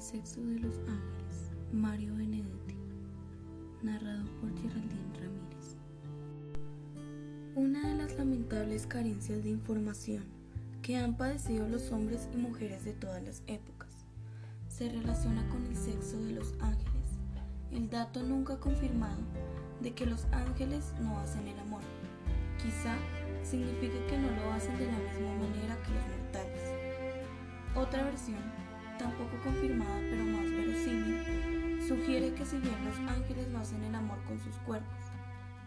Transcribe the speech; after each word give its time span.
sexo 0.00 0.40
de 0.40 0.58
los 0.58 0.78
ángeles, 0.88 1.50
Mario 1.72 2.14
Benedetti, 2.14 2.74
narrado 3.82 4.24
por 4.40 4.50
Geraldine 4.56 5.12
Ramírez. 5.18 5.76
Una 7.54 7.86
de 7.86 7.96
las 7.96 8.16
lamentables 8.16 8.86
carencias 8.86 9.44
de 9.44 9.50
información 9.50 10.24
que 10.80 10.96
han 10.96 11.18
padecido 11.18 11.68
los 11.68 11.92
hombres 11.92 12.30
y 12.32 12.38
mujeres 12.38 12.84
de 12.84 12.94
todas 12.94 13.22
las 13.22 13.42
épocas 13.46 13.90
se 14.68 14.88
relaciona 14.88 15.46
con 15.50 15.66
el 15.66 15.76
sexo 15.76 16.18
de 16.24 16.32
los 16.32 16.54
ángeles, 16.60 17.18
el 17.70 17.90
dato 17.90 18.22
nunca 18.22 18.58
confirmado 18.58 19.20
de 19.82 19.92
que 19.92 20.06
los 20.06 20.24
ángeles 20.32 20.94
no 21.02 21.18
hacen 21.18 21.46
el 21.46 21.58
amor. 21.58 21.82
Quizá 22.56 22.96
signifique 23.44 24.06
que 24.06 24.18
no 24.18 24.30
lo 24.30 24.50
hacen 24.52 24.78
de 24.78 24.86
la 24.86 24.98
misma 24.98 25.34
manera 25.34 25.76
que 25.82 25.92
los 25.92 26.06
mortales. 26.08 26.62
Otra 27.74 28.04
versión 28.04 28.59
tampoco 29.00 29.30
confirmada 29.42 29.98
pero 30.10 30.24
más 30.26 30.44
verosímil, 30.50 31.82
sugiere 31.88 32.34
que 32.34 32.44
si 32.44 32.58
bien 32.58 32.84
los 32.84 32.98
ángeles 33.10 33.48
no 33.48 33.58
hacen 33.58 33.82
el 33.82 33.94
amor 33.94 34.18
con 34.28 34.38
sus 34.38 34.54
cuerpos, 34.66 34.98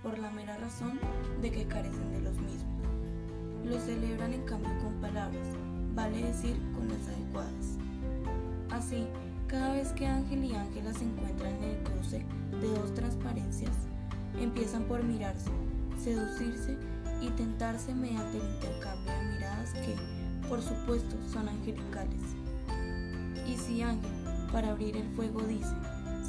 por 0.03 0.19
la 0.19 0.29
mera 0.29 0.55
razón 0.57 0.99
de 1.41 1.49
que 1.51 1.65
carecen 1.65 2.11
de 2.11 2.21
los 2.21 2.35
mismos, 2.37 2.87
lo 3.65 3.79
celebran 3.79 4.33
en 4.33 4.43
cambio 4.43 4.69
con 4.83 4.93
palabras, 5.01 5.47
vale 5.95 6.21
decir 6.21 6.55
con 6.75 6.87
las 6.89 7.07
adecuadas. 7.07 7.77
Así, 8.69 9.07
cada 9.47 9.73
vez 9.73 9.91
que 9.93 10.05
ángel 10.05 10.43
y 10.45 10.53
ángela 10.53 10.93
se 10.93 11.05
encuentran 11.05 11.55
en 11.55 11.63
el 11.63 11.83
cruce 11.83 12.23
de 12.51 12.67
dos 12.67 12.93
transparencias, 12.93 13.75
empiezan 14.39 14.83
por 14.83 15.03
mirarse, 15.03 15.49
seducirse 15.97 16.77
y 17.21 17.29
tentarse 17.31 17.95
mediante 17.95 18.37
el 18.37 18.43
intercambio 18.43 19.11
de 19.11 19.33
miradas 19.33 19.73
que, 19.73 19.95
por 20.47 20.61
supuesto, 20.61 21.15
son 21.31 21.49
angelicales. 21.49 22.21
Y 23.47 23.57
si 23.57 23.81
Ángel, 23.81 24.11
para 24.51 24.69
abrir 24.71 24.95
el 24.95 25.09
fuego, 25.09 25.41
dice 25.41 25.73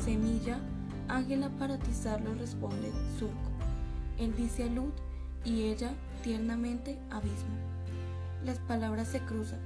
semilla, 0.05 0.59
Ángela 1.09 1.51
para 1.59 1.75
atizarlo 1.75 2.35
responde 2.35 2.93
surco. 3.19 3.51
Él 4.19 4.35
dice 4.37 4.69
luz 4.69 4.93
y 5.45 5.65
ella 5.65 5.93
tiernamente 6.23 6.99
abismo. 7.11 7.57
Las 8.45 8.59
palabras 8.59 9.09
se 9.09 9.21
cruzan, 9.21 9.61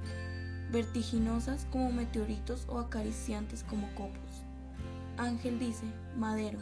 vertiginosas 0.71 1.67
como 1.71 1.93
meteoritos 1.93 2.67
o 2.69 2.79
acariciantes 2.79 3.65
como 3.65 3.89
copos. 3.95 4.45
Ángel 5.17 5.59
dice 5.59 5.87
madero 6.17 6.59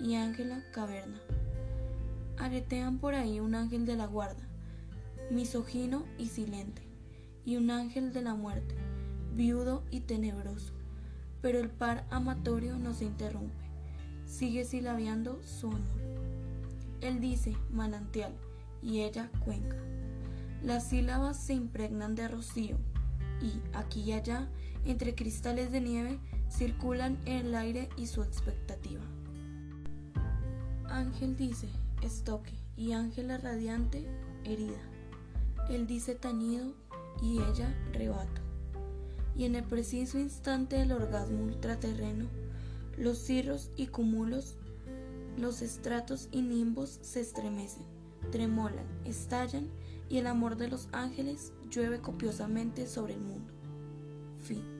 y 0.00 0.14
Ángela 0.14 0.62
caverna. 0.72 1.18
Aretean 2.38 2.98
por 2.98 3.14
ahí 3.14 3.40
un 3.40 3.54
ángel 3.54 3.84
de 3.84 3.96
la 3.96 4.06
guarda, 4.06 4.46
misógino 5.30 6.04
y 6.18 6.26
silente, 6.26 6.82
y 7.44 7.56
un 7.56 7.70
ángel 7.70 8.12
de 8.12 8.22
la 8.22 8.34
muerte 8.34 8.76
viudo 9.38 9.84
y 9.92 10.00
tenebroso, 10.00 10.72
pero 11.40 11.60
el 11.60 11.70
par 11.70 12.04
amatorio 12.10 12.76
no 12.76 12.92
se 12.92 13.04
interrumpe, 13.04 13.70
sigue 14.26 14.64
silabeando 14.64 15.40
su 15.44 15.68
amor. 15.68 16.00
Él 17.02 17.20
dice 17.20 17.56
manantial 17.70 18.34
y 18.82 19.02
ella 19.02 19.30
cuenca. 19.44 19.76
Las 20.60 20.88
sílabas 20.88 21.36
se 21.36 21.54
impregnan 21.54 22.16
de 22.16 22.26
rocío 22.26 22.78
y 23.40 23.62
aquí 23.74 24.00
y 24.00 24.12
allá, 24.12 24.48
entre 24.84 25.14
cristales 25.14 25.70
de 25.70 25.82
nieve, 25.82 26.18
circulan 26.50 27.16
el 27.24 27.54
aire 27.54 27.88
y 27.96 28.08
su 28.08 28.24
expectativa. 28.24 29.04
Ángel 30.88 31.36
dice 31.36 31.68
estoque 32.02 32.54
y 32.76 32.90
Ángela 32.90 33.38
radiante 33.38 34.04
herida. 34.42 34.82
Él 35.70 35.86
dice 35.86 36.16
tañido 36.16 36.74
y 37.22 37.38
ella 37.38 37.72
rebato 37.92 38.47
y 39.38 39.44
en 39.44 39.54
el 39.54 39.64
preciso 39.64 40.18
instante 40.18 40.76
del 40.76 40.92
orgasmo 40.92 41.44
ultraterreno, 41.44 42.26
los 42.98 43.18
cirros 43.18 43.70
y 43.76 43.86
cúmulos, 43.86 44.56
los 45.38 45.62
estratos 45.62 46.28
y 46.32 46.42
nimbos 46.42 46.98
se 47.02 47.20
estremecen, 47.20 47.84
tremolan, 48.32 48.86
estallan 49.04 49.68
y 50.08 50.18
el 50.18 50.26
amor 50.26 50.56
de 50.56 50.68
los 50.68 50.88
ángeles 50.90 51.52
llueve 51.70 52.00
copiosamente 52.00 52.88
sobre 52.88 53.14
el 53.14 53.20
mundo. 53.20 53.52
Fin. 54.42 54.77